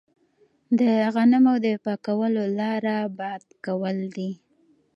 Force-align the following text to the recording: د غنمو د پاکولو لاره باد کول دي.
د 0.79 0.81
غنمو 1.13 1.55
د 1.65 1.67
پاکولو 1.83 2.43
لاره 2.59 2.97
باد 3.19 3.45
کول 3.65 3.97
دي. 4.15 4.31